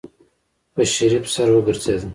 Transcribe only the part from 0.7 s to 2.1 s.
په شريف سر وګرځېده.